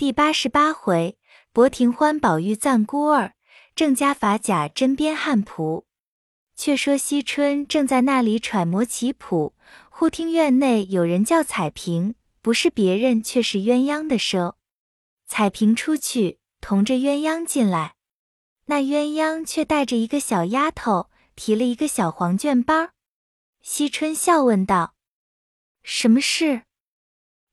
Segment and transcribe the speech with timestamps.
[0.00, 1.18] 第八十八回，
[1.52, 3.34] 博庭欢宝玉赞孤儿，
[3.74, 5.84] 郑家法甲针砭汉仆。
[6.56, 9.54] 却说惜春正在那里揣摩棋谱，
[9.90, 14.54] 忽听院内有人叫彩屏，不是别人，却是鸳鸯的声。
[15.26, 17.96] 彩屏出去，同着鸳鸯进来，
[18.68, 22.92] 那鸳鸯却带着一个小丫头，提了一个小黄绢包。
[23.60, 24.94] 惜春笑问道
[25.84, 26.62] ：“什么事？”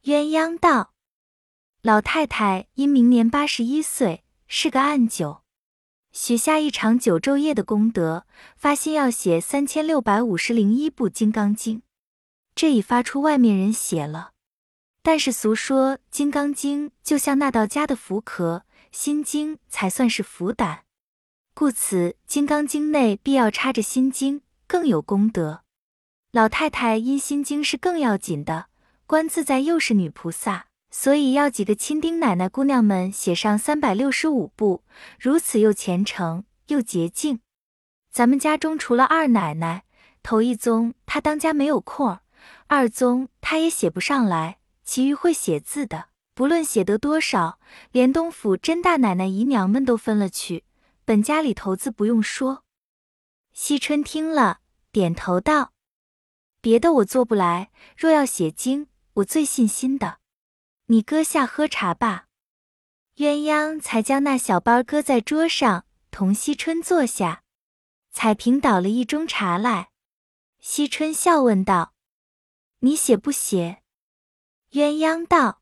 [0.05, 0.93] 鸳鸯道。
[1.84, 5.43] 老太太因明年八十一岁，是个暗九，
[6.11, 8.25] 许下一场九昼夜的功德，
[8.56, 11.78] 发心要写三千六百五十零一部《金刚经》，
[12.56, 14.32] 这已发出外面人写了。
[15.04, 20.84] 但是俗说《金刚经》就像那道家的福壳，《心经》才算是福胆，
[21.54, 25.62] 故此《金刚经》内必要插着《心经》，更有功德。
[26.32, 28.65] 老太太因《心经》是更要紧的，
[29.06, 30.67] 观自在又是女菩萨。
[30.89, 34.83] 所以要几个亲丁奶奶姑娘们写上三百六十五部，
[35.19, 37.42] 如此又虔诚又洁净。
[38.09, 39.84] 咱们家中除了二奶奶，
[40.23, 42.22] 头一宗她当家没有空儿，
[42.67, 47.59] 二宗她也写不上来，其余会写字的，不论写得多少，
[47.92, 50.64] 连东府甄大奶奶姨娘们都分了去。
[51.06, 52.64] 本家里头子不用说。
[53.53, 54.59] 惜春听了，
[54.92, 55.73] 点头道
[56.62, 60.17] ：“别的我做不来，若要写经，我最信心的。”
[60.88, 62.28] 你搁下喝茶吧。
[63.18, 67.44] 鸳鸯才将那小包搁在桌上，同惜春坐下。
[68.12, 69.92] 彩萍倒了一盅茶来。
[70.60, 71.94] 惜春笑问道
[72.80, 73.84] ：“你写不写？”
[74.72, 75.62] 鸳鸯道：“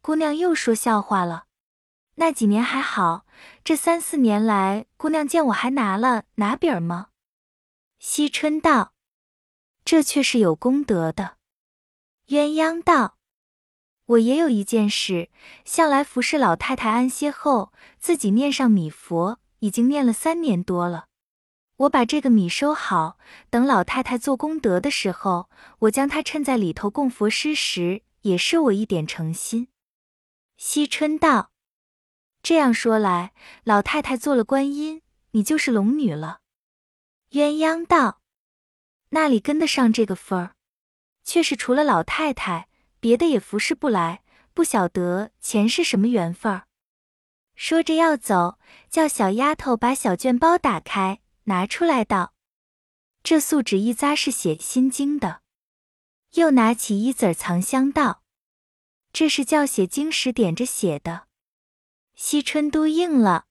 [0.00, 1.46] 姑娘又说笑话了。
[2.14, 3.26] 那几年还好，
[3.64, 7.08] 这三四年来，姑娘见我还拿了拿笔儿吗？”
[7.98, 8.94] 惜春道
[9.84, 11.38] ：“这却是有功德的。”
[12.28, 13.17] 鸳鸯道。
[14.08, 15.28] 我也有一件事，
[15.66, 21.08] 向来服侍老太太安歇后，自己念上米佛，已经念了三年多了。
[21.76, 23.18] 我把这个米收好，
[23.50, 29.68] 等老太太做功德的时候，我将它衬在里头供佛施食，也是我一点诚心。
[30.56, 31.50] 惜春道
[32.42, 35.02] ：“这样说来，老太太做了观音，
[35.32, 36.40] 你就是龙女了。”
[37.32, 38.22] 鸳鸯道
[39.10, 40.54] ：“那里跟得上这个分儿？
[41.22, 42.68] 却是除了老太太。”
[43.00, 44.22] 别的也服侍不来，
[44.54, 46.66] 不晓得钱是什么缘分儿。
[47.54, 52.34] 说着要走，叫小丫头把小卷包打开，拿出来道
[53.24, 55.42] ：“这素纸一扎是写心经的。”
[56.34, 58.22] 又拿起一子藏香道
[59.12, 61.26] ：“这是叫写经时点着写的。”
[62.14, 63.46] 惜春都应了，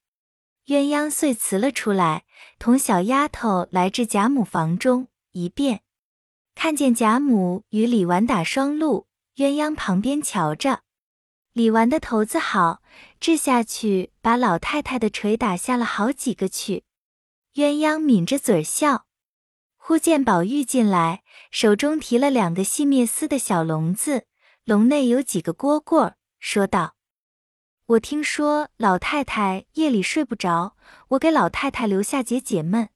[0.68, 2.26] 鸳鸯遂辞了出来，
[2.60, 5.82] 同小丫头来至贾母房中一遍，
[6.54, 9.07] 看见贾母与李纨打双路。
[9.38, 10.82] 鸳鸯旁边瞧着，
[11.54, 12.82] 李纨的头子好，
[13.20, 16.86] 掷下去把老太太的锤打下了好几个去。
[17.54, 19.06] 鸳鸯抿着嘴笑，
[19.76, 21.22] 忽见宝玉进来，
[21.52, 24.26] 手中提了两个细篾丝的小笼子，
[24.64, 26.96] 笼内有几个蝈蝈，说道
[27.86, 30.76] ：“我听说老太太夜里睡不着，
[31.10, 32.90] 我给老太太留下解解闷。”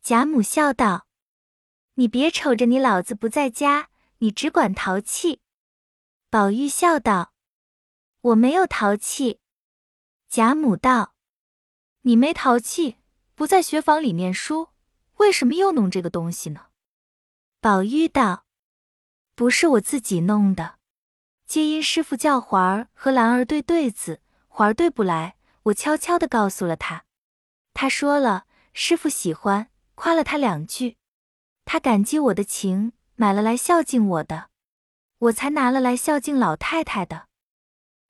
[0.00, 1.08] 贾母笑道
[1.94, 5.40] ：“你别瞅着你老子不在家，你只管淘气。”
[6.30, 7.32] 宝玉笑道
[8.20, 9.40] ：“我没有淘气。”
[10.28, 11.14] 贾母道
[12.02, 12.98] ：“你没淘气，
[13.34, 14.68] 不在学房里念书，
[15.14, 16.66] 为什么又弄这个东西呢？”
[17.62, 18.44] 宝玉道
[19.34, 20.78] ：“不是我自己弄的，
[21.46, 27.06] 皆因师傅叫环儿和兰儿对对子，环儿对不来，我悄悄的告诉了他。
[27.72, 28.44] 他说了，
[28.74, 30.98] 师傅喜欢，夸了他两句，
[31.64, 34.50] 他感激我的情，买了来孝敬我的。”
[35.18, 37.26] 我才拿了来孝敬老太太的。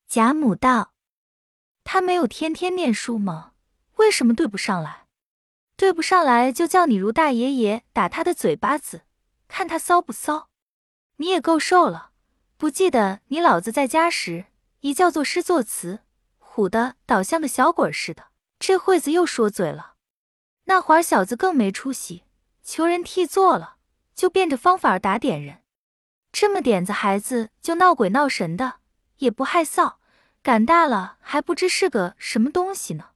[0.07, 0.93] 贾母道
[1.85, 3.53] ：“他没有天天念书吗？
[3.97, 5.07] 为什么对不上来？
[5.77, 9.03] 对不上来就叫你如大爷爷打他的嘴巴子，
[9.47, 10.49] 看他骚不骚？
[11.17, 12.11] 你也够受了。
[12.57, 14.47] 不记得你老子在家时，
[14.81, 16.01] 一叫作诗作词，
[16.41, 18.29] 唬得倒像个小鬼似的。
[18.59, 19.95] 这会子又说嘴了。
[20.65, 22.25] 那会儿小子更没出息，
[22.63, 23.77] 求人替做了，
[24.15, 25.63] 就变着方法打点人。”
[26.41, 28.79] 这么点子孩子就闹鬼闹神的，
[29.17, 29.97] 也不害臊，
[30.41, 33.11] 赶大了还不知是个什么东西呢。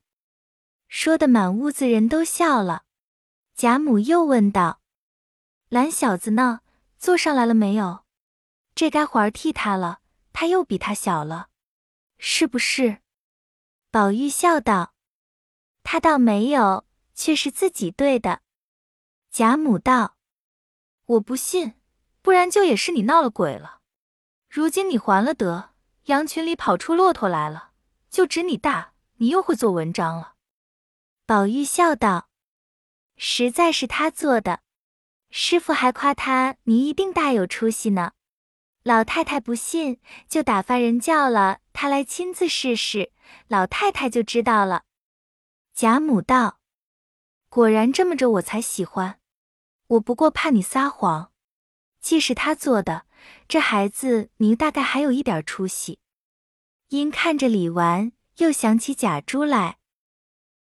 [0.88, 2.82] 说的满屋子人都笑了。
[3.54, 4.80] 贾母又问道
[5.70, 6.62] ：“懒小子呢？
[6.98, 8.04] 坐上来了没有？
[8.74, 10.00] 这该环儿替他了，
[10.32, 11.46] 他又比他小了，
[12.18, 13.02] 是不是？”
[13.92, 14.94] 宝玉笑道
[15.84, 16.84] ：“他倒没有，
[17.14, 18.40] 却是自己对的。”
[19.30, 20.16] 贾母道
[21.06, 21.74] ：“我不信。”
[22.22, 23.80] 不然就也是你闹了鬼了。
[24.48, 25.70] 如今你还了得，
[26.04, 27.72] 羊群里跑出骆驼来了，
[28.08, 30.34] 就指你大，你又会做文章了。”
[31.26, 32.28] 宝玉笑道
[33.16, 34.60] ：“实在是他做的，
[35.30, 38.12] 师傅还夸他你一定大有出息呢。”
[38.84, 43.12] 老太太不信，就打发人叫了他来亲自试试，
[43.48, 44.82] 老太太就知道了。
[45.72, 46.58] 贾母道
[47.48, 49.20] ：“果然这么着，我才喜欢。
[49.86, 51.31] 我不过怕你撒谎。
[52.02, 53.06] 既是他做的，
[53.48, 56.00] 这孩子你大概还有一点出息。”
[56.90, 59.78] 因看着李纨，又想起贾珠来，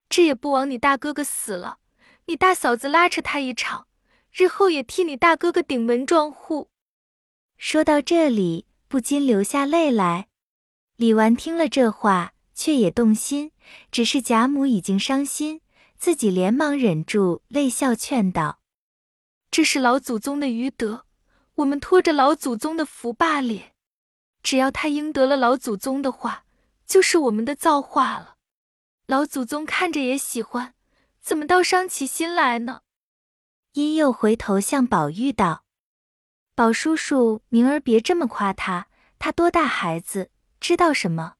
[0.08, 1.78] 这也不枉你大哥哥死了，
[2.24, 3.86] 你大嫂子拉扯他一场，
[4.30, 6.70] 日后也替你大哥哥顶门撞户。
[7.58, 10.28] 说到这里，不禁流下泪来。
[10.96, 13.52] 李纨听了这话，却也动心。
[13.90, 15.60] 只是贾母已经伤心，
[15.96, 18.60] 自己连忙忍住泪笑，劝道
[19.50, 21.04] ：“这是老祖宗的余德，
[21.62, 23.72] 我们托着老祖宗的福罢了。
[24.42, 26.44] 只要他应得了老祖宗的话，
[26.86, 28.36] 就是我们的造化了。
[29.06, 30.74] 老祖宗看着也喜欢，
[31.20, 32.80] 怎么倒伤起心来呢？”
[33.74, 35.64] 因又回头向宝玉道。
[36.54, 38.88] 宝叔叔，明儿别这么夸他，
[39.18, 40.30] 他多大孩子，
[40.60, 41.36] 知道什么？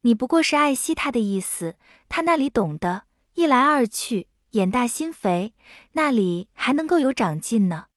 [0.00, 1.76] 你不过是爱惜他的意思，
[2.08, 3.04] 他那里懂得，
[3.34, 5.54] 一来二去，眼大心肥，
[5.92, 7.88] 那里还能够有长进呢？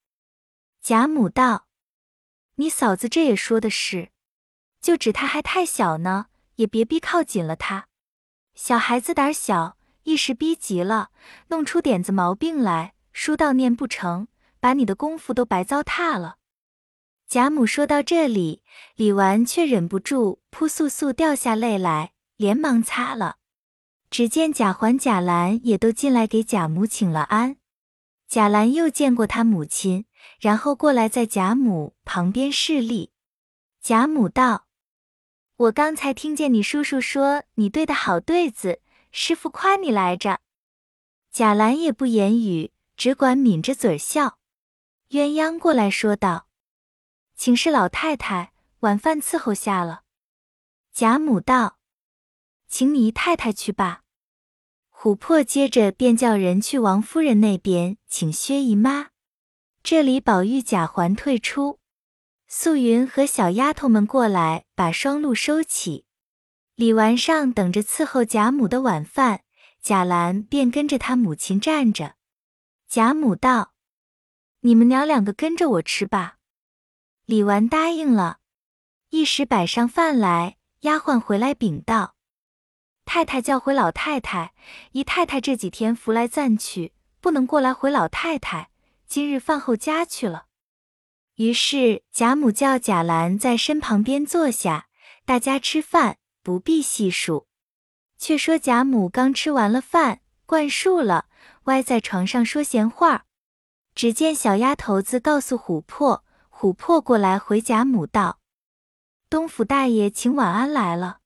[0.83, 1.67] 贾母道
[2.55, 4.09] ：“你嫂子这也说的是，
[4.81, 6.25] 就指他还太小呢，
[6.55, 7.87] 也别逼靠紧了他。
[8.53, 11.11] 小孩子胆小，一时逼急了，
[11.47, 14.27] 弄出点子毛病来，书到念不成，
[14.59, 16.35] 把你的功夫都白糟蹋了。”
[17.29, 18.61] 贾母说到这里，
[18.95, 23.37] 李纨却忍不住扑簌簌掉下泪来，连忙擦了。
[24.09, 27.55] 只见贾环、贾兰也都进来给贾母请了安。
[28.27, 30.05] 贾兰又见过他母亲，
[30.39, 33.11] 然后过来在贾母旁边侍立。
[33.81, 34.67] 贾母道
[35.57, 38.81] ：“我刚才听见你叔叔说你对的好对子，
[39.11, 40.39] 师傅夸你来着。”
[41.31, 44.37] 贾兰也不言语，只管抿着嘴笑。
[45.09, 46.47] 鸳鸯过来说道。
[47.35, 50.03] 请示老太太，晚饭伺候下了。
[50.93, 51.79] 贾母道
[52.69, 54.03] ：“请你姨太太去吧。”
[54.93, 59.12] 琥珀接着便叫人去王夫人那边请薛姨妈。
[59.85, 61.81] 这里宝玉、贾环退出，
[62.47, 66.05] 素云和小丫头们过来把双鹿收起。
[66.75, 69.41] 李纨上等着伺候贾母的晚饭，
[69.81, 72.15] 贾兰便跟着他母亲站着。
[72.87, 73.73] 贾母道
[74.63, 76.37] ：“你们娘两个跟着我吃吧。”
[77.27, 78.39] 李纨答应了，
[79.09, 82.15] 一时摆上饭来，丫鬟回来禀道
[83.03, 84.53] ：“太太叫回老太太，
[84.93, 88.69] 姨太太这几天扶来暂去，不能过来回老太太。
[89.13, 90.47] 今日饭后家去了。”
[91.37, 94.87] 于是贾母叫贾兰在身旁边坐下，
[95.23, 97.47] 大家吃饭，不必细数。
[98.17, 101.27] 却说贾母刚吃完了饭，灌漱了，
[101.65, 103.25] 歪在床上说闲话。
[103.93, 106.25] 只见小丫头子告诉琥珀。
[106.49, 108.39] 琥珀过来回贾母道
[109.29, 111.19] ：“东府大爷请晚安来了。”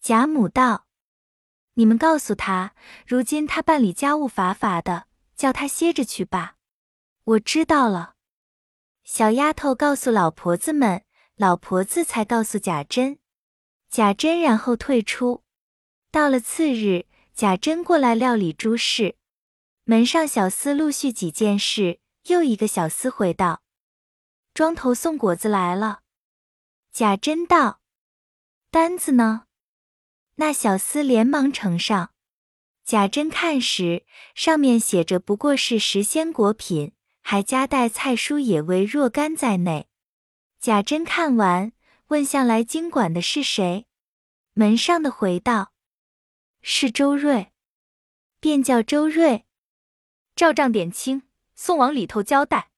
[0.00, 0.86] 贾母道
[1.74, 2.72] ：“你们告诉他，
[3.06, 5.04] 如今他办理家务乏乏的，
[5.36, 6.54] 叫他歇着去吧。”
[7.24, 8.16] 我知道了。
[9.02, 11.04] 小丫头告诉老婆子们，
[11.36, 13.18] 老婆子才告诉贾珍。
[13.88, 15.42] 贾珍然后退出。
[16.10, 19.16] 到了次日，贾珍过来料理诸事，
[19.84, 23.62] 门上小厮陆续几件事，又一个小厮回道。
[24.52, 26.00] 庄头送果子来了，
[26.92, 27.80] 贾珍道
[28.70, 29.46] ：“单子呢？”
[30.36, 32.12] 那小厮连忙呈上。
[32.84, 34.04] 贾珍看时，
[34.34, 36.92] 上面写着不过是时鲜果品，
[37.26, 39.88] 还夹带菜蔬野味若干在内。
[40.60, 41.72] 贾珍看完，
[42.08, 43.86] 问向来经管的是谁？
[44.52, 45.72] 门上的回道
[46.60, 47.50] ：“是周瑞。”
[48.40, 49.46] 便叫周瑞
[50.36, 51.22] 照账点清，
[51.54, 52.68] 送往里头交代。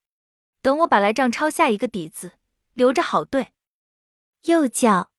[0.62, 2.34] 等我把来账抄下一个底子，
[2.72, 3.52] 留着好对。
[4.44, 5.10] 又叫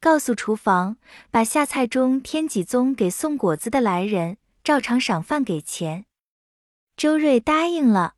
[0.00, 0.98] 告诉厨房，
[1.30, 6.04] 把下菜中添几宗给送果子的来人，照常赏饭给钱。
[6.94, 8.16] 周瑞答应了，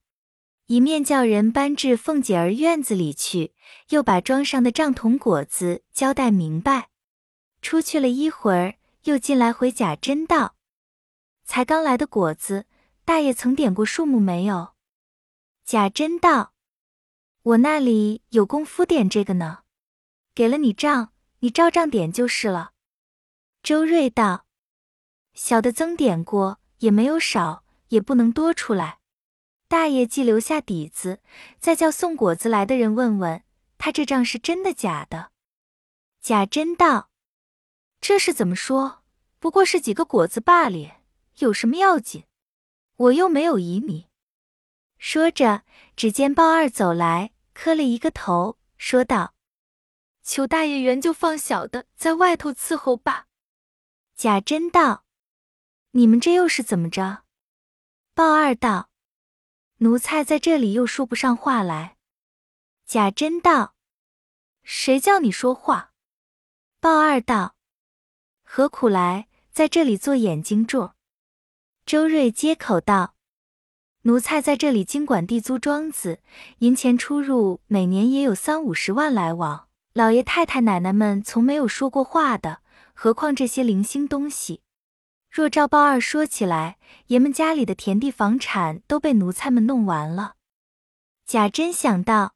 [0.67, 3.55] 一面叫人搬至凤姐儿院子里去，
[3.91, 6.89] 又把庄上的账筒果子交代明白。
[7.63, 10.57] 出去了一会儿，又进来回贾珍道
[11.47, 12.67] ：“才刚来的果子，
[13.05, 14.75] 大爷曾点过数目没有？”
[15.65, 16.53] 贾珍道
[17.43, 19.61] ：“我那里有功夫点这个呢，
[20.35, 22.73] 给了你账，你照账点就是了。”
[23.63, 24.47] 周瑞道
[25.33, 28.99] ：“小的曾点过，也没有少，也不能多出来。
[29.69, 31.21] 大爷既留下底子，
[31.59, 33.43] 再叫送果子来的人问问
[33.79, 35.33] 他这账是真的假的。”
[36.23, 37.11] 贾珍道
[38.01, 39.03] ：“这是怎么说？
[39.39, 41.03] 不过是几个果子罢了，
[41.39, 42.25] 有什么要紧？
[42.97, 44.09] 我又没有疑你。”
[44.99, 45.63] 说着，
[45.95, 49.35] 只见鲍二走来，磕了一个头，说道
[50.25, 53.27] ：“求大爷原就放小的在外头伺候吧。”
[54.17, 55.05] 贾珍道
[55.93, 57.25] ：“你们这又是怎么着？”
[58.15, 58.89] 鲍二道
[59.79, 61.97] ：“奴才在这里又说不上话来。”
[62.87, 63.75] 贾珍道
[64.63, 65.93] ：“谁叫你说话？”
[66.81, 67.57] 鲍二道
[68.45, 70.91] ：“何苦来在这里做眼睛柱？”
[71.85, 73.15] 周瑞接口道。
[74.03, 76.21] 奴才在这里经管地租庄子，
[76.59, 79.69] 银钱出入每年也有三五十万来往。
[79.95, 82.61] 老爷太太奶奶们从没有说过话的，
[82.95, 84.63] 何况这些零星东西。
[85.37, 86.79] 若照鲍二说起来，
[87.09, 90.37] 爷们家里的田地房产都被奴才们弄完了。
[91.27, 92.35] 贾珍想到，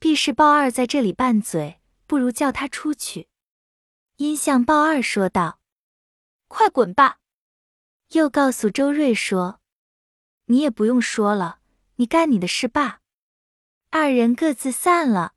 [0.00, 3.28] 必是鲍二在这里拌嘴，不如叫他出去。
[4.16, 5.60] 因向鲍二说道
[6.48, 7.18] ：“快滚吧！”
[8.10, 9.60] 又告诉周瑞说。
[10.46, 11.60] 你也不用说了，
[11.94, 13.02] 你干你的事吧。
[13.90, 15.34] 二人各自散了。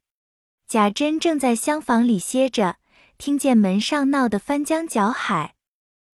[0.66, 2.78] 贾珍正在厢房里歇着，
[3.20, 5.53] 听见门上闹得翻江搅海，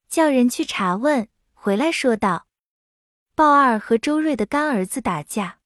[0.09, 1.29] 叫人去查问。
[1.53, 2.47] 回来说道
[3.35, 5.61] ：“鲍二和周瑞的干儿子打架。”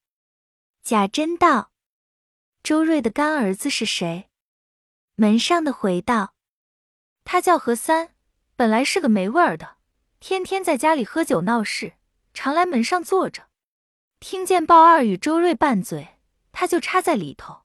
[0.83, 1.73] 贾珍道
[2.63, 4.31] ：“周瑞的干儿子是谁？”
[5.17, 6.35] 门上的回道
[7.25, 8.15] ：“他叫何三，
[8.57, 9.77] 本来是个没味儿的，
[10.19, 11.95] 天天在家里喝酒闹事。”
[12.35, 13.51] 常来门上坐着，
[14.19, 16.19] 听见鲍二与周瑞拌嘴，
[16.51, 17.65] 他就插在里头。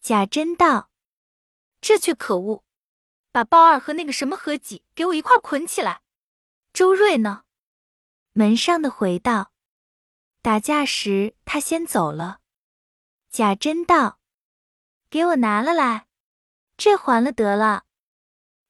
[0.00, 0.90] 贾珍道
[1.80, 2.64] ：“这却可恶，
[3.32, 6.02] 把鲍二和那个什么何几给我一块捆起来。”
[6.72, 7.44] 周瑞呢？
[8.32, 9.52] 门上的回道
[10.42, 12.40] ：“打架时他先走了。”
[13.30, 14.20] 贾珍道
[15.10, 16.06] ：“给我拿了来，
[16.76, 17.84] 这还了得了。”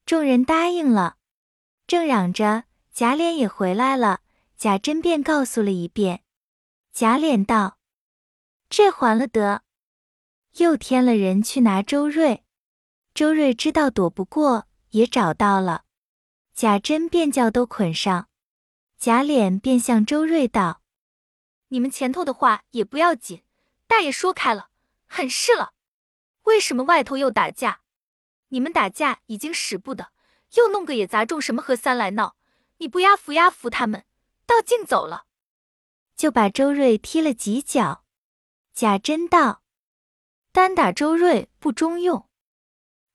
[0.07, 1.19] 众人答应了，
[1.87, 4.21] 正嚷着，贾琏也回来了。
[4.57, 6.25] 贾珍便告诉了一遍，
[6.93, 7.79] 贾琏道
[8.71, 9.63] ：“这还了得。”
[10.57, 12.45] 又添了人去拿周瑞，
[13.19, 15.83] 周瑞知道躲不过，也找到了。
[16.55, 18.29] 贾珍便叫都捆上，
[18.97, 20.83] 贾琏便向周瑞道
[21.71, 23.43] ：“你们前头的话也不要紧，
[23.89, 24.69] 大爷说开了，
[25.09, 25.73] 很是了。
[26.45, 27.81] 为什么外头又打架？
[28.51, 30.13] 你们打架已经使不得，
[30.55, 32.37] 又弄个也砸中什么何三来闹，
[32.77, 34.05] 你不压服压服他们？”
[34.47, 35.25] 倒竟走了，
[36.15, 38.05] 就把周瑞踢了几脚。
[38.73, 39.65] 贾珍道
[40.53, 42.28] ：“单打周瑞不中用，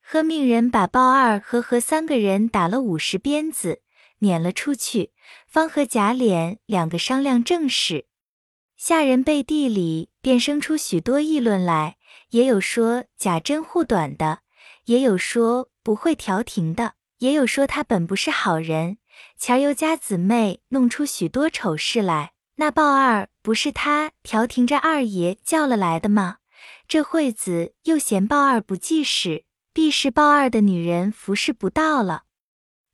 [0.06, 3.82] 喝命人把鲍二和何三个人打了五十鞭子，
[4.20, 5.12] 撵了出去，
[5.48, 8.06] 方和贾琏两个商量正事。
[8.76, 11.96] 下人背地里便生出许多议论来，
[12.32, 14.40] 也有说贾珍护短的，
[14.86, 18.98] 也有说不会调停的，也有说他本不是好人。”
[19.40, 26.38] 前儿又家姊妹弄出许多丑事来，那鲍二不是他调停着二爷叫了来的吗？
[26.88, 32.24] 这惠子又嫌鲍二不济事，必是抱二的女人服侍不到了。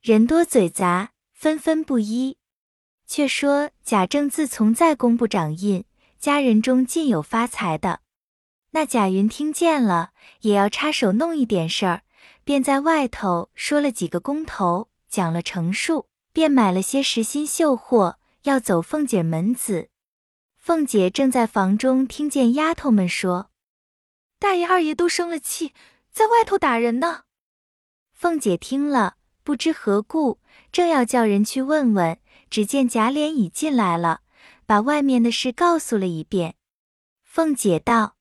[0.00, 2.36] 人多嘴杂，纷纷不依。
[3.06, 5.84] 却说贾政自从在工部掌印，
[6.18, 8.00] 家人中尽有发财的。
[8.70, 10.10] 那贾云听见了，
[10.40, 12.02] 也要插手弄一点事儿，
[12.44, 16.06] 便在外头说了几个工头，讲了成数。
[16.32, 19.88] 便买了些实心绣货，要走凤姐门子。
[20.56, 23.50] 凤姐正在房中听见丫头们说
[24.38, 25.72] ：“大爷二爷都生了气，
[26.10, 27.22] 在外头打人呢。”
[28.12, 30.40] 凤姐听了，不知何故，
[30.70, 32.18] 正要叫人去问问，
[32.50, 34.22] 只见贾琏已进来了，
[34.66, 36.56] 把外面的事告诉了一遍。
[37.22, 38.16] 凤姐道：“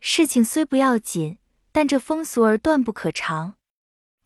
[0.00, 1.38] 事情虽不要紧，
[1.72, 3.54] 但这风俗儿断不可长。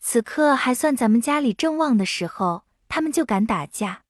[0.01, 4.05] 此刻还算咱们家里正旺的时候。”他们就敢打架，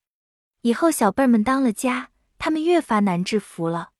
[0.60, 3.90] 以后小辈儿们当了家，他们越发难制服了。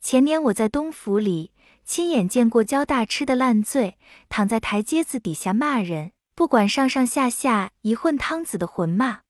[0.00, 1.52] 前年我在东府里
[1.88, 3.96] 亲眼见过焦大吃的烂醉，
[4.28, 9.20] 躺在台阶子底下骂人，不管上上下下一混汤子的混骂。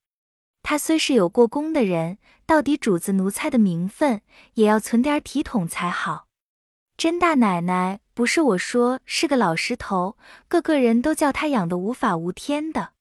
[0.64, 4.22] 他虽是有过功的人，到底主子奴才的名分，
[4.54, 6.26] 也要存点体统才好。
[6.96, 10.16] 甄大奶奶不是我说是个老实头，
[10.48, 12.94] 个个人都叫他养的无法无天的。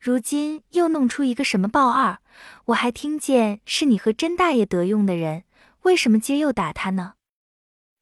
[0.00, 2.20] 如今又弄出一个什么鲍二，
[2.64, 5.44] 我还听见是你和甄大爷得用的人，
[5.82, 7.15] 为什么今又打他呢？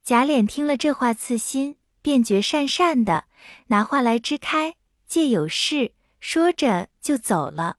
[0.04, 3.24] 贾琏听了这话刺心，便觉讪讪的，
[3.68, 7.78] 拿话来支开，借有事说着就走了。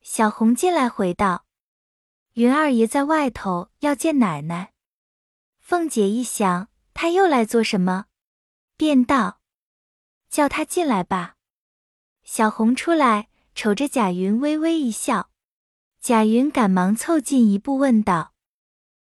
[0.00, 1.44] 小红进来回道
[2.32, 4.72] ：“云二爷在外头要见奶奶。”
[5.60, 8.06] 凤姐一想，他又来做什么，
[8.78, 9.40] 便道
[10.30, 11.36] ：“叫他进来吧。
[12.24, 15.28] 小红出来，瞅着贾云，微微一笑。
[16.00, 18.32] 贾云赶忙凑近一步，问道：“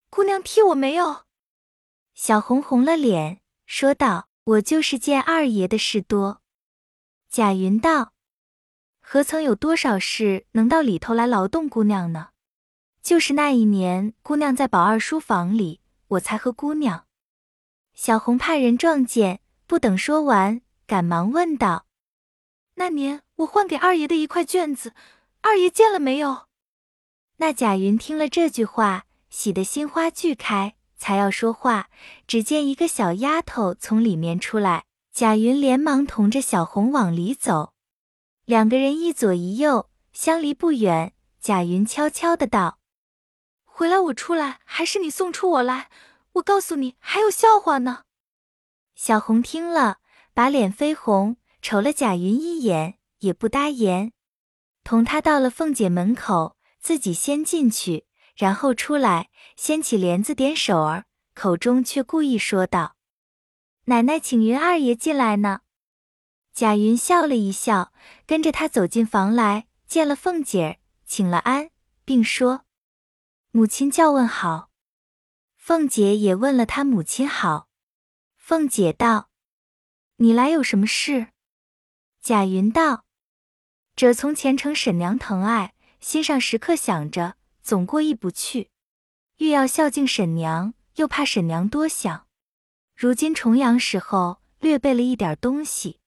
[0.09, 1.25] 姑娘替我没有？”
[2.21, 6.43] 小红红了脸，说道：“我就是见二爷的事多。”
[7.31, 8.13] 贾云道
[8.99, 12.31] ：“何曾有多少事能到里头来劳动姑娘呢？
[13.01, 17.07] 就是那一年，姑娘在宝二书房里，我才和姑娘。”
[17.95, 21.87] 小红怕人撞见，不等说完，赶忙问道
[22.75, 24.93] ：“那年我换给二爷的一块卷子，
[25.43, 26.49] 二爷见了没有？”
[27.39, 31.89] 那贾云听了这句话，喜得心花俱开，才要说话，
[32.27, 37.73] 只见一个小丫头从里面出来，贾云连忙同着小红往里走，
[38.45, 41.15] 两个人一左一右，相离不远。
[41.41, 42.81] 贾云悄悄的道
[43.65, 45.89] ：“回来我出来，还是你送出我来？
[46.33, 48.03] 我告诉你，还有笑话呢。”
[48.95, 49.99] 小红听了，
[50.35, 54.13] 把脸绯红，瞅了贾云一眼，也不答言，
[54.83, 56.57] 同他到了凤姐门口。
[56.81, 58.07] 自己先进去，
[58.39, 62.95] 然后出来，掀起帘子点手儿，口中却故意说道
[63.87, 65.63] ：“奶奶请云二爷进来呢。”
[66.55, 67.93] 贾云笑了一笑，
[68.27, 70.71] 跟着他走进房来，见了凤姐儿，
[71.05, 71.71] 请了安，
[72.05, 72.65] 并说
[73.51, 74.71] ：“母亲叫问好。”
[75.57, 77.69] 凤姐也问了他母亲好。
[78.37, 79.31] 凤姐道
[80.19, 81.33] ：“你来有什么事？”
[82.23, 83.05] 贾云道
[83.97, 87.35] ：“这从前承沈娘疼爱。”心上时刻想着，
[87.69, 88.71] 总过意不去，
[89.37, 92.27] 欲要孝敬沈娘，又怕沈娘多想。
[92.97, 96.01] 如今重阳时候，略备了一点东西，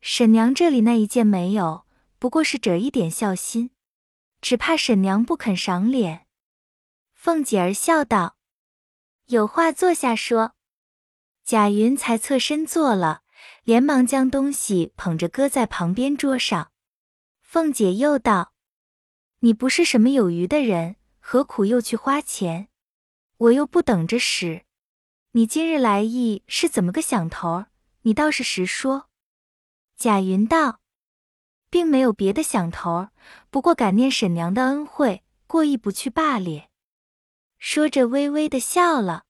[0.00, 1.88] 沈娘这里那一件没有，
[2.20, 3.70] 不过是这一点孝心，
[4.40, 6.28] 只怕沈娘不肯赏脸。
[7.14, 8.36] 凤姐儿笑道
[9.26, 10.54] ：“有话坐下说。”
[11.42, 13.22] 贾云才侧身坐了，
[13.64, 16.70] 连忙将东西捧着搁在旁边桌上。
[17.40, 18.51] 凤姐又道。
[19.44, 22.68] 你不是什么有余的人，何苦又去花钱？
[23.38, 24.64] 我又不等着使。
[25.32, 27.66] 你今日来意是怎么个想头？
[28.02, 29.08] 你倒是实说。
[29.96, 30.78] 贾云道，
[31.68, 33.08] 并没有别的想头，
[33.50, 36.68] 不过感念沈娘的恩惠，过意不去罢了。
[37.58, 39.24] 说着，微微的笑了。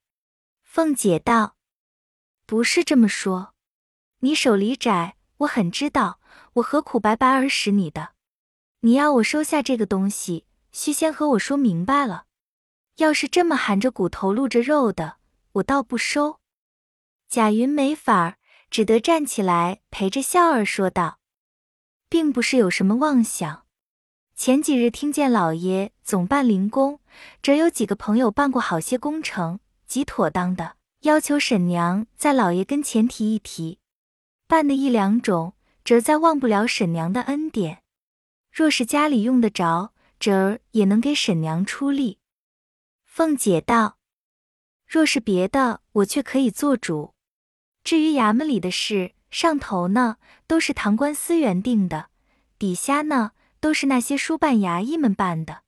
[0.63, 1.57] 凤姐道
[2.45, 3.55] ：“不是这么说，
[4.19, 6.21] 你手里窄，我很知道，
[6.55, 8.13] 我何苦白白而使你的。”
[8.85, 12.25] 你要我收下这个东西，须先和我说明白了。
[12.97, 15.19] 要是这么含着骨头露着肉的，
[15.53, 16.41] 我倒不收。
[17.29, 18.39] 贾云没法儿，
[18.71, 21.21] 只得站起来陪着笑儿说道
[22.11, 23.67] ：“并不是有什么妄想。
[24.35, 26.99] 前几日听见老爷总办零工，
[27.41, 33.79] 这有几个朋友办过好些工程，极妥当的，要求沈娘在老爷跟前提一提，
[34.49, 37.79] 办的一两种，这再忘不了沈娘的恩典。”
[38.53, 42.19] 若是家里用得着，侄儿也能给婶娘出力。
[43.07, 43.97] 凤姐道
[44.87, 47.15] ：“若是别的，我却可以做主。
[47.83, 52.11] 至于衙门里的事，上头呢都是堂官司员定的，
[52.59, 55.63] 底下呢都是那些书办衙役们办的。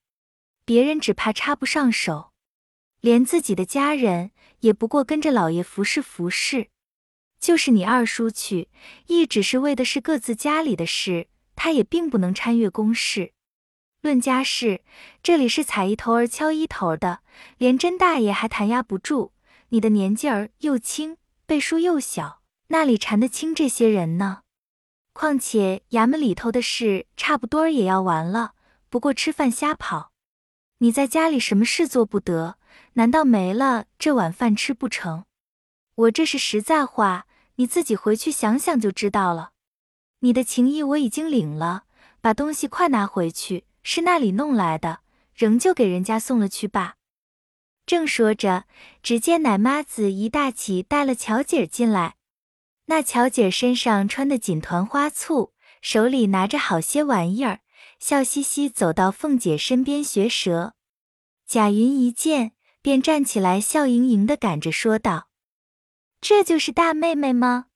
[0.66, 2.32] 别人只怕插不上手，
[3.00, 6.68] 连自己的家人也不过跟着老爷服侍服侍。
[7.40, 8.68] 就是你二叔去，
[9.06, 13.32] 亦只是为的是各自家里的事。”他也并不能参阅公事，
[14.02, 14.82] 论家事，
[15.22, 17.20] 这里是踩一头儿敲一头的，
[17.58, 19.32] 连甄大爷还弹压不住。
[19.70, 24.42] 你的年纪儿又轻，背书又小，那里缠得清这些人呢？
[25.12, 28.54] 况且衙门里头的事差不多儿也要完了，
[28.90, 30.12] 不过吃饭瞎跑。
[30.78, 32.58] 你在家里什么事做不得？
[32.94, 35.24] 难道没了这碗饭吃不成？
[35.94, 39.53] 我这是实在话，你自己回去想想就知道了。
[40.24, 41.84] 你的情谊我已经领了，
[42.22, 45.00] 把东西快拿回去，是那里弄来的，
[45.34, 46.94] 仍旧给人家送了去吧。
[47.84, 48.64] 正说着，
[49.02, 52.16] 只见奶妈子一大起带了巧姐进来。
[52.86, 57.60] 那巧姐身上穿的锦团花簇，手里拿着好些玩意儿，
[57.98, 60.72] 笑嘻嘻走到凤姐身边学舌。
[61.46, 65.28] 贾云一见，便站起来，笑盈盈的赶着说道
[66.22, 67.66] ：“这就是大妹妹吗？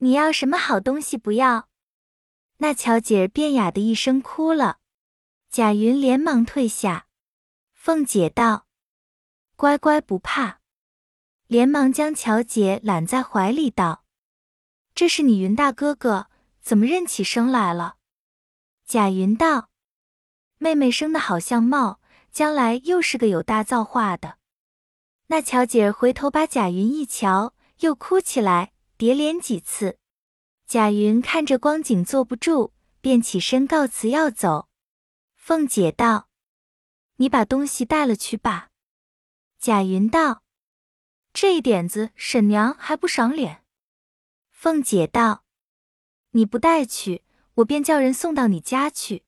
[0.00, 1.66] 你要什么好东西不要？”
[2.58, 4.78] 那巧姐儿便哑的一声哭了，
[5.48, 7.06] 贾云连忙退下。
[7.72, 8.66] 凤姐道
[9.54, 10.60] ：“乖乖不怕。”
[11.46, 14.04] 连忙将巧姐揽在怀里道
[14.92, 16.26] ：“这是你云大哥哥，
[16.60, 17.96] 怎么认起生来了？”
[18.84, 19.70] 贾云道
[20.58, 22.00] ：“妹妹生的好相貌，
[22.32, 24.38] 将来又是个有大造化的。”
[25.30, 29.98] 那巧姐儿回头把贾云一瞧，又哭起来，叠连几次。
[30.68, 34.68] 贾云看着光景坐不住，便起身告辞要走。
[35.34, 36.28] 凤姐道
[37.16, 38.68] ：“你把东西带了去吧。”
[39.58, 40.42] 贾云道
[41.32, 43.64] ：“这一点子，婶娘还不赏脸。”
[44.52, 45.42] 凤姐道
[46.32, 47.22] ：“你不带去，
[47.54, 49.24] 我便叫人送到你家去。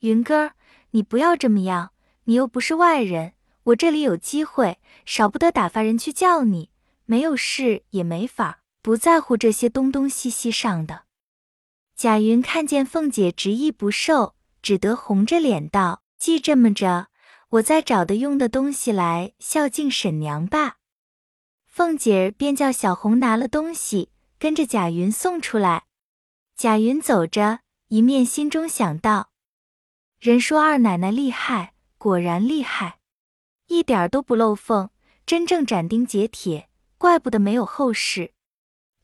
[0.00, 0.54] 云哥儿，
[0.90, 6.70] 你不要这么样，你又不是外人，我这里有机会，少不得打发人去叫你。
[7.06, 11.06] 没有事也没法，不在乎这些东东西西上的。”
[11.96, 17.08] 贾云看见凤姐执意不受，只得红着脸道：“既这么着，
[17.48, 20.76] 我再找的用的东西来孝敬婶娘吧。”
[21.66, 24.12] 凤姐儿便叫小红拿了东西。
[24.38, 25.86] 跟着贾云送出来，
[26.54, 29.30] 贾云走着，一面心中想到：
[30.20, 33.00] 人说二奶奶厉害，果然厉害，
[33.66, 34.90] 一点都不漏缝，
[35.24, 36.68] 真正斩钉截铁，
[36.98, 38.34] 怪不得没有后事。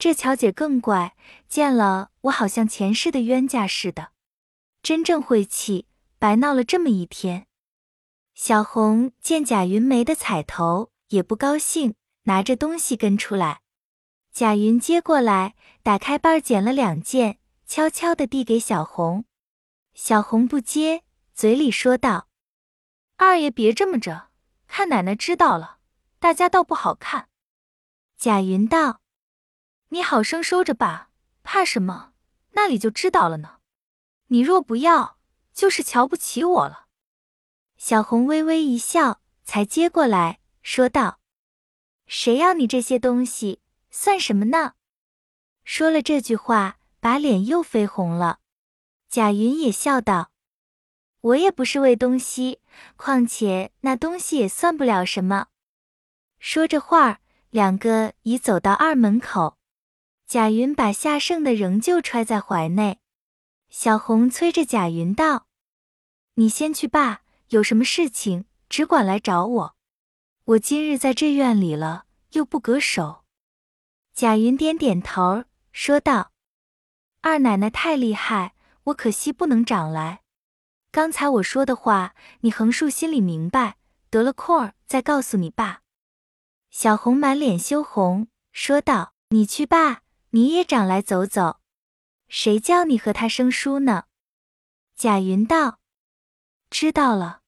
[0.03, 1.15] 这乔姐更怪，
[1.49, 4.11] 见了我好像前世的冤家似的，
[4.83, 5.87] 真正晦气，
[6.19, 7.47] 白闹了这么一天。
[8.35, 13.61] 小红见贾云没的彩头，也不高兴，拿着东西跟出来。
[14.33, 19.25] 贾云接过来，打开包捡了两件，悄悄地递给小红。
[19.95, 22.27] 小红不接，嘴里说道
[23.19, 24.31] ：“二爷别这么着，
[24.67, 25.79] 看奶奶知道了，
[26.19, 27.29] 大家倒不好看。”
[28.19, 28.99] 贾云道
[29.93, 31.11] ：“你好生收着吧，
[31.43, 32.15] 怕什么？
[32.53, 33.59] 那里就知道了呢。
[34.29, 35.19] 你若不要，
[35.53, 36.87] 就是瞧不起我了。”
[37.77, 41.21] 小红微微一笑，才接过来说道
[42.09, 43.61] ：“谁要你这些东西？”
[43.93, 44.73] 算什么呢？
[45.63, 48.39] 说了这句话，把脸又绯红了。
[49.11, 50.31] 贾云也笑道
[51.21, 52.63] ：“我也不是为东西，
[52.97, 55.49] 况且那东西也算不了什么。”
[56.41, 59.59] 说着话，两个已走到二门口。
[60.33, 63.01] 贾云把下剩的仍旧揣在怀内。
[63.68, 65.47] 小红催着贾云道
[66.37, 69.77] ：“你先去罢，有什么事情只管来找我。
[70.45, 73.27] 我今日在这院里了，又不隔手。”
[74.16, 76.33] 贾云点点头，说道
[77.21, 80.23] ：“二奶奶太厉害，我可惜不能长来。
[80.90, 83.77] 刚才我说的话，你横竖心里明白，
[84.09, 85.83] 得了空儿再告诉你爸。”
[86.73, 90.02] 小红满脸羞红，说道：“你去罢，
[90.33, 91.61] 你也长来走走。
[92.29, 94.05] 谁叫你和他生疏呢？”
[94.95, 95.79] 贾云道
[96.68, 97.40] ：“知道了。”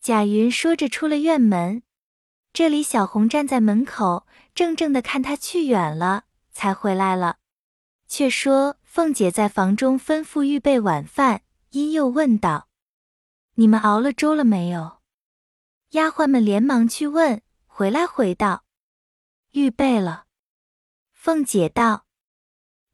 [0.00, 1.82] 贾云说着出了院门。
[2.52, 4.26] 这里小红站在门口。
[4.54, 7.38] 怔怔的看他去远了，才回来了。
[8.06, 12.68] 却说凤姐在房中吩咐预备晚饭，因又问道
[13.56, 14.98] ：“你们熬了粥了没有？”
[15.92, 18.64] 丫鬟们连忙去问，回来回道
[19.52, 20.26] ：“预备了。”
[21.24, 22.06] 凤姐道：“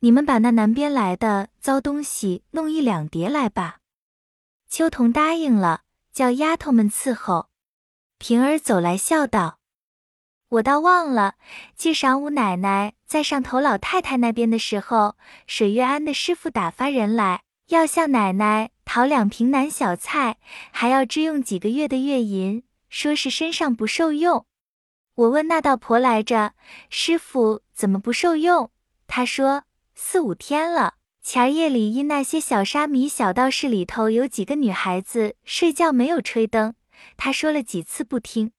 [0.01, 3.79] 你们把那南边来的糟东西弄一两碟来吧。”
[4.69, 7.49] 秋桐答应了，叫丫头们伺候。
[8.19, 9.61] 平儿走来笑道。
[10.51, 11.37] 我倒忘了，
[11.75, 20.37] 借晌午奶奶在上头老太太那边的时候，水月庵的师傅打发人来，要向奶奶讨两瓶南小菜，
[20.71, 24.45] 还要支用几个月的月银，说是身上不受用。
[25.19, 26.53] 我问那道婆来着，
[26.91, 28.71] 师傅怎么不受用？
[29.09, 29.65] 他说
[29.97, 36.75] 四五天了，前儿夜里因那些小沙弥、小道士里头有几个女孩子睡觉没有吹灯，
[37.17, 38.53] 他说了几次不听。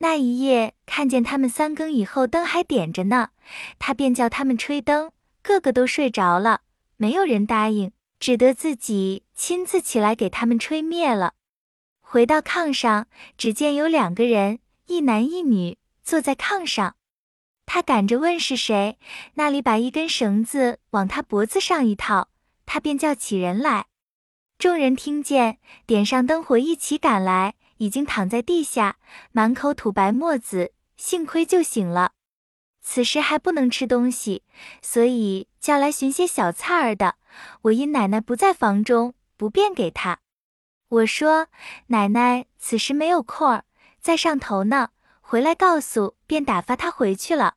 [0.00, 3.30] 那一夜看见他们三更以后灯还点着呢，
[3.78, 6.60] 他便叫他们吹灯，个个都睡着了，
[6.98, 11.32] 没有人答应，只得自己亲自起来给他们吹灭了。
[12.02, 13.06] 回到炕上，
[13.38, 16.96] 只见有两个人，一男一女坐在炕上。
[17.66, 18.98] 他赶着问是谁，
[19.34, 22.28] 那里把一根绳子往他脖子上一套，
[22.64, 23.86] 他便叫起人来。
[24.56, 27.56] 众人听见，点上灯火，一起赶来。
[27.78, 28.96] 已经躺在地下，
[29.32, 32.12] 满口吐白沫子，幸亏就醒了。
[32.80, 34.44] 此时还不能吃东西，
[34.80, 37.16] 所以叫来寻些小菜儿的。
[37.62, 40.20] 我因奶奶不在房中，不便给他。
[40.88, 41.48] 我说
[41.88, 43.64] 奶奶此时没有空儿，
[44.00, 44.88] 在上头呢，
[45.28, 47.56] 回来告诉，便打发他回去了。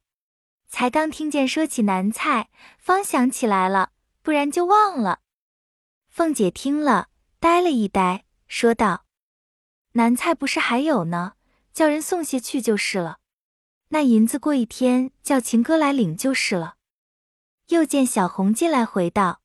[0.70, 3.92] 才刚听见说起南菜，方想起来了，
[4.24, 5.20] 不然就忘了。
[6.08, 9.06] 凤姐听了，呆了一呆，说道。
[9.92, 11.34] 南菜不是还有呢，
[11.72, 13.20] 叫人送些去就是了。
[13.90, 16.78] 那银子过一天叫秦哥来领就是了。
[17.68, 19.42] 又见小红进来回道：“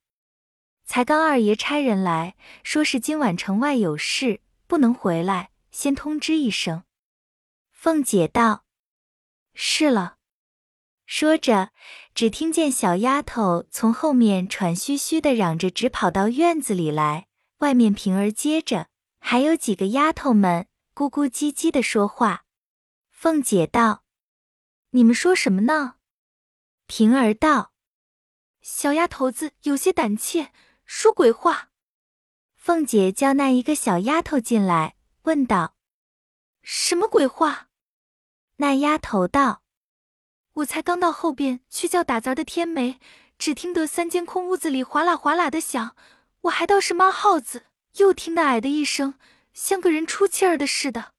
[0.87, 6.85] 才刚二爷差人来说是今晚城外有事，不能回来，先通知一声。”
[7.85, 8.64] 凤姐道
[9.53, 10.16] ：“是了。”
[11.05, 11.70] 说着，
[12.14, 17.29] 只听见小丫头从后面喘吁吁的嚷着，直跑到院子里来。
[17.59, 22.47] 外面平儿接着，还有几个丫头们咕咕唧唧的说话。
[23.11, 24.05] 凤姐道
[24.92, 25.97] ：“你们说什么呢？”
[26.88, 27.75] 平儿道
[28.64, 30.53] ：“小丫头子有些胆怯，
[30.87, 31.68] 说鬼话。”
[32.57, 35.77] 凤姐叫那一个小丫头进来，问道
[36.64, 37.68] ：“什么鬼话？”
[38.57, 39.62] 那丫头道
[40.55, 43.01] ：“我才刚到后边去叫打杂的天梅，
[43.38, 45.97] 只听得三间空屋子里哗啦哗啦的响，
[46.43, 49.14] 我还倒是猫耗子，又听得‘矮’的一声，
[49.53, 51.12] 像个人出气儿的似的，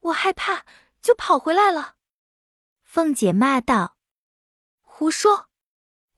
[0.00, 0.64] 我害怕，
[1.02, 1.96] 就跑回来了。”
[2.82, 3.96] 凤姐骂道
[4.80, 5.48] ：“胡说！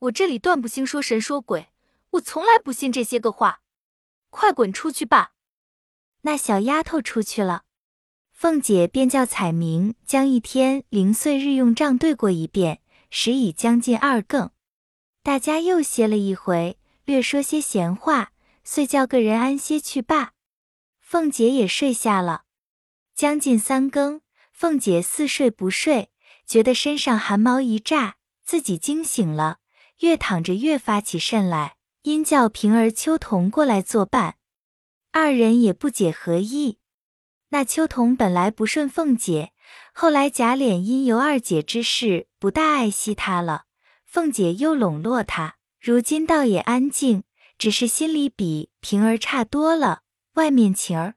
[0.01, 1.73] 我这里断不兴说神说鬼，
[2.11, 3.63] 我从来不信这些个话。”
[4.31, 5.35] 快滚出去吧！
[6.23, 7.64] 那小丫头出去了，
[8.35, 14.51] 凤姐便叫彩明将一天零碎日用账对过一遍，时已将近二更，
[15.23, 18.33] 大家又歇了一回，略说些闲话，
[18.65, 20.33] 遂叫个人安歇去罢。
[21.01, 22.43] 凤姐也睡下了。
[23.15, 24.21] 将近三更，
[24.53, 26.11] 凤姐似睡不睡，
[26.45, 29.59] 觉得身上寒毛一炸，自己惊醒了，
[30.01, 31.77] 越躺着越发起甚来。
[32.03, 34.35] 因叫平儿、秋桐过来作伴，
[35.13, 36.79] 二人也不解何意。
[37.55, 39.53] 那秋桐本来不顺凤姐，
[39.93, 43.67] 后来贾琏因尤二姐之事不大爱惜她了，
[44.05, 47.23] 凤姐又笼络她，如今倒也安静，
[47.57, 50.01] 只是心里比平儿差多了。
[50.33, 51.15] 外面情儿，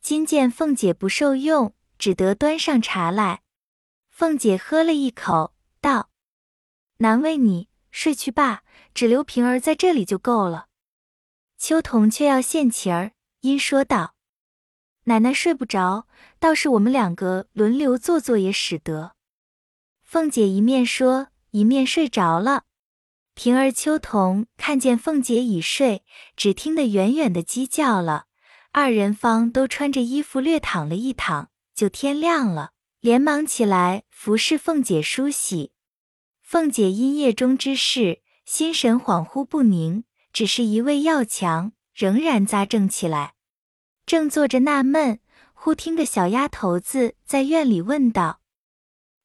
[0.00, 3.42] 今见凤姐不受用，只得端上茶来。
[4.08, 5.52] 凤姐喝了一口，
[5.82, 6.08] 道
[6.96, 8.62] ：“难为你，睡去罢。”
[8.94, 10.68] 只留平儿在这里就够了。
[11.58, 14.14] 秋桐却要献情儿，因说道
[15.08, 16.06] ：“奶奶睡不着，
[16.38, 19.14] 倒是我们两个轮流坐坐也使得。”
[20.04, 22.62] 凤姐一面说，一面睡着了。
[23.34, 26.04] 平儿、秋桐看见凤姐已睡，
[26.36, 28.26] 只听得远远的鸡叫了，
[28.70, 35.72] 二人方都穿着衣服略躺了一躺，就天亮了，连忙起来服侍凤姐梳洗。
[36.40, 38.22] 凤姐因夜中之事。
[38.48, 43.34] 心神恍惚不宁，只是一味要强，仍然扎正起来。
[44.08, 45.20] 正坐着纳闷，
[45.52, 48.40] 忽听个小丫头子在院里问道：“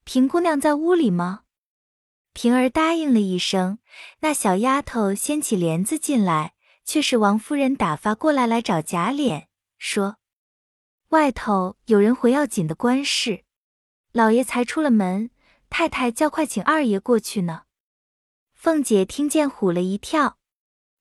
[0.04, 1.44] 平姑娘在屋里吗？”
[2.36, 3.80] 平儿答应了一声。
[4.20, 9.46] 那小丫头掀起帘子进来，却是王夫人打发过来来找贾琏，
[9.78, 10.18] 说
[11.10, 13.46] ：“外头有人回要紧的官事，
[14.12, 15.30] 老爷才出了门，
[15.70, 17.64] 太太叫快请二爷过去呢。”
[18.54, 20.38] 凤姐听见，唬了一跳，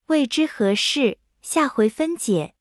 [0.06, 2.54] 未知何事，下回分解。